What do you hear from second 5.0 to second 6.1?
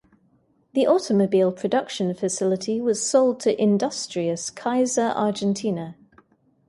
Argentina.